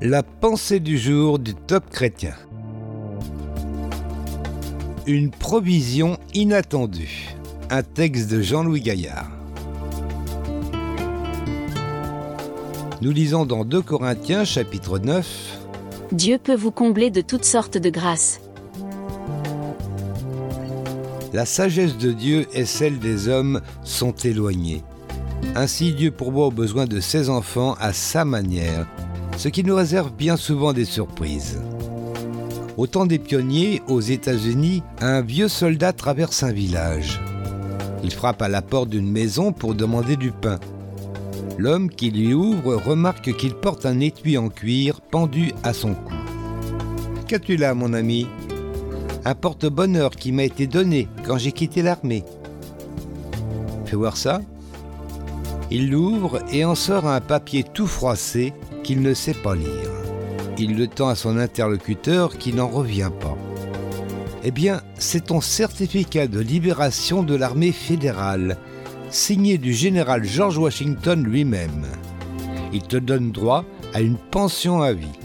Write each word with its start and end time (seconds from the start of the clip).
La 0.00 0.22
pensée 0.22 0.78
du 0.78 0.96
jour 0.96 1.40
du 1.40 1.56
top 1.56 1.90
chrétien. 1.90 2.34
Une 5.08 5.32
provision 5.32 6.18
inattendue. 6.34 7.34
Un 7.68 7.82
texte 7.82 8.30
de 8.30 8.40
Jean-Louis 8.40 8.80
Gaillard. 8.80 9.28
Nous 13.02 13.10
lisons 13.10 13.44
dans 13.44 13.64
2 13.64 13.82
Corinthiens 13.82 14.44
chapitre 14.44 15.00
9. 15.00 15.58
Dieu 16.12 16.38
peut 16.38 16.54
vous 16.54 16.70
combler 16.70 17.10
de 17.10 17.20
toutes 17.20 17.44
sortes 17.44 17.76
de 17.76 17.90
grâces. 17.90 18.40
La 21.32 21.44
sagesse 21.44 21.98
de 21.98 22.12
Dieu 22.12 22.46
et 22.54 22.66
celle 22.66 23.00
des 23.00 23.26
hommes 23.26 23.62
sont 23.82 24.12
éloignées. 24.12 24.84
Ainsi 25.56 25.92
Dieu 25.92 26.12
pourvoit 26.12 26.46
aux 26.46 26.52
besoins 26.52 26.86
de 26.86 27.00
ses 27.00 27.28
enfants 27.28 27.74
à 27.80 27.92
sa 27.92 28.24
manière 28.24 28.86
ce 29.38 29.48
qui 29.48 29.62
nous 29.62 29.76
réserve 29.76 30.12
bien 30.12 30.36
souvent 30.36 30.72
des 30.72 30.84
surprises. 30.84 31.60
Au 32.76 32.88
temps 32.88 33.06
des 33.06 33.20
pionniers, 33.20 33.82
aux 33.86 34.00
États-Unis, 34.00 34.82
un 35.00 35.20
vieux 35.20 35.46
soldat 35.46 35.92
traverse 35.92 36.42
un 36.42 36.52
village. 36.52 37.20
Il 38.02 38.12
frappe 38.12 38.42
à 38.42 38.48
la 38.48 38.62
porte 38.62 38.88
d'une 38.88 39.10
maison 39.10 39.52
pour 39.52 39.76
demander 39.76 40.16
du 40.16 40.32
pain. 40.32 40.58
L'homme 41.56 41.88
qui 41.88 42.10
lui 42.10 42.34
ouvre 42.34 42.74
remarque 42.74 43.32
qu'il 43.36 43.54
porte 43.54 43.86
un 43.86 44.00
étui 44.00 44.36
en 44.38 44.48
cuir 44.48 45.00
pendu 45.00 45.52
à 45.62 45.72
son 45.72 45.94
cou. 45.94 46.14
Qu'as-tu 47.28 47.56
là, 47.56 47.74
mon 47.74 47.92
ami? 47.92 48.26
Un 49.24 49.34
porte-bonheur 49.36 50.10
qui 50.10 50.32
m'a 50.32 50.44
été 50.44 50.66
donné 50.66 51.06
quand 51.24 51.38
j'ai 51.38 51.52
quitté 51.52 51.82
l'armée. 51.82 52.24
Fais 53.84 53.96
voir 53.96 54.16
ça. 54.16 54.40
Il 55.70 55.90
l'ouvre 55.90 56.40
et 56.52 56.64
en 56.64 56.74
sort 56.74 57.06
un 57.06 57.20
papier 57.20 57.62
tout 57.62 57.86
froissé 57.86 58.52
qu'il 58.88 59.02
ne 59.02 59.12
sait 59.12 59.34
pas 59.34 59.54
lire. 59.54 59.90
Il 60.56 60.78
le 60.78 60.86
tend 60.86 61.08
à 61.08 61.14
son 61.14 61.36
interlocuteur 61.36 62.38
qui 62.38 62.54
n'en 62.54 62.68
revient 62.68 63.10
pas. 63.20 63.36
Eh 64.42 64.50
bien, 64.50 64.80
c'est 64.98 65.26
ton 65.26 65.42
certificat 65.42 66.26
de 66.26 66.40
libération 66.40 67.22
de 67.22 67.34
l'armée 67.34 67.72
fédérale, 67.72 68.56
signé 69.10 69.58
du 69.58 69.74
général 69.74 70.24
George 70.24 70.56
Washington 70.56 71.22
lui-même. 71.22 71.84
Il 72.72 72.80
te 72.80 72.96
donne 72.96 73.30
droit 73.30 73.66
à 73.92 74.00
une 74.00 74.16
pension 74.16 74.80
à 74.80 74.94
vie. 74.94 75.18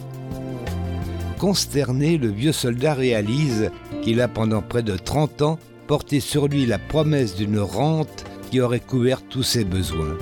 Consterné, 1.39 2.17
le 2.17 2.31
vieux 2.31 2.51
soldat 2.51 2.95
réalise 2.95 3.71
qu'il 4.01 4.19
a 4.19 4.27
pendant 4.27 4.61
près 4.61 4.83
de 4.83 4.97
30 4.97 5.41
ans 5.41 5.59
porté 5.87 6.19
sur 6.19 6.49
lui 6.49 6.65
la 6.65 6.79
promesse 6.79 7.37
d'une 7.37 7.59
rente 7.59 8.25
qui 8.51 8.59
aurait 8.59 8.81
couvert 8.81 9.21
tous 9.21 9.43
ses 9.43 9.63
besoins. 9.63 10.17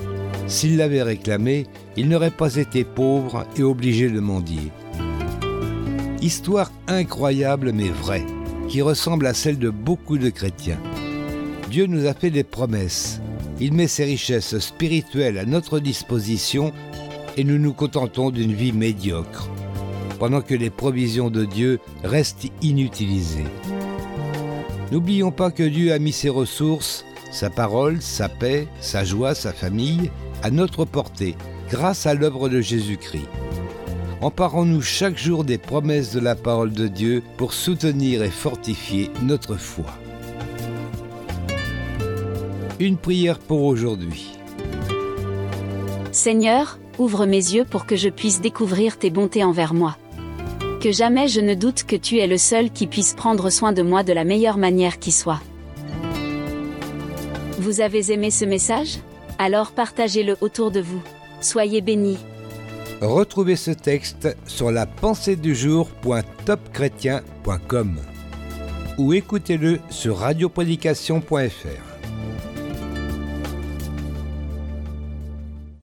S'il 0.46 0.76
l'avait 0.76 1.02
réclamé, 1.02 1.66
il 1.96 2.08
n'aurait 2.08 2.30
pas 2.30 2.56
été 2.56 2.84
pauvre 2.84 3.46
et 3.56 3.62
obligé 3.62 4.08
de 4.10 4.20
mendier. 4.20 4.70
Histoire 6.20 6.70
incroyable 6.88 7.72
mais 7.72 7.88
vraie, 7.88 8.26
qui 8.68 8.82
ressemble 8.82 9.26
à 9.26 9.34
celle 9.34 9.58
de 9.58 9.70
beaucoup 9.70 10.18
de 10.18 10.30
chrétiens. 10.30 10.78
Dieu 11.70 11.86
nous 11.86 12.06
a 12.06 12.14
fait 12.14 12.30
des 12.30 12.44
promesses. 12.44 13.20
Il 13.60 13.72
met 13.72 13.88
ses 13.88 14.04
richesses 14.04 14.58
spirituelles 14.58 15.38
à 15.38 15.44
notre 15.44 15.78
disposition 15.78 16.72
et 17.36 17.44
nous 17.44 17.58
nous 17.58 17.72
contentons 17.72 18.30
d'une 18.30 18.52
vie 18.52 18.72
médiocre, 18.72 19.48
pendant 20.18 20.42
que 20.42 20.54
les 20.54 20.70
provisions 20.70 21.30
de 21.30 21.44
Dieu 21.44 21.80
restent 22.04 22.50
inutilisées. 22.60 23.46
N'oublions 24.90 25.32
pas 25.32 25.50
que 25.50 25.62
Dieu 25.62 25.92
a 25.92 25.98
mis 25.98 26.12
ses 26.12 26.28
ressources, 26.28 27.06
sa 27.32 27.50
parole, 27.50 28.00
sa 28.00 28.28
paix, 28.28 28.68
sa 28.80 29.04
joie, 29.04 29.34
sa 29.34 29.52
famille, 29.52 30.10
à 30.42 30.50
notre 30.50 30.84
portée 30.84 31.34
grâce 31.68 32.06
à 32.06 32.14
l'œuvre 32.14 32.48
de 32.48 32.60
Jésus-Christ. 32.60 33.28
Emparons-nous 34.20 34.82
chaque 34.82 35.18
jour 35.18 35.42
des 35.42 35.58
promesses 35.58 36.12
de 36.12 36.20
la 36.20 36.36
parole 36.36 36.72
de 36.72 36.86
Dieu 36.86 37.22
pour 37.38 37.54
soutenir 37.54 38.22
et 38.22 38.30
fortifier 38.30 39.10
notre 39.22 39.56
foi. 39.56 39.86
Une 42.78 42.98
prière 42.98 43.38
pour 43.38 43.62
aujourd'hui. 43.62 44.38
Seigneur, 46.12 46.78
ouvre 46.98 47.26
mes 47.26 47.36
yeux 47.36 47.64
pour 47.64 47.86
que 47.86 47.96
je 47.96 48.10
puisse 48.10 48.40
découvrir 48.40 48.98
tes 48.98 49.10
bontés 49.10 49.42
envers 49.42 49.72
moi. 49.72 49.96
Que 50.80 50.92
jamais 50.92 51.26
je 51.28 51.40
ne 51.40 51.54
doute 51.54 51.84
que 51.84 51.96
tu 51.96 52.18
es 52.18 52.26
le 52.26 52.38
seul 52.38 52.70
qui 52.70 52.86
puisse 52.86 53.14
prendre 53.14 53.50
soin 53.50 53.72
de 53.72 53.82
moi 53.82 54.02
de 54.02 54.12
la 54.12 54.24
meilleure 54.24 54.58
manière 54.58 54.98
qui 54.98 55.12
soit. 55.12 55.40
Vous 57.62 57.80
avez 57.80 58.10
aimé 58.10 58.32
ce 58.32 58.44
message? 58.44 58.98
Alors 59.38 59.70
partagez-le 59.70 60.36
autour 60.40 60.72
de 60.72 60.80
vous. 60.80 61.00
Soyez 61.40 61.80
bénis. 61.80 62.18
Retrouvez 63.00 63.54
ce 63.54 63.70
texte 63.70 64.36
sur 64.48 64.72
la 64.72 64.84
pensée 64.84 65.36
du 65.36 65.54
ou 68.98 69.12
écoutez-le 69.12 69.78
sur 69.90 70.18
radioprédication.fr. 70.18 72.11